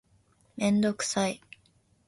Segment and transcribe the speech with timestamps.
[0.57, 1.39] めんどくさい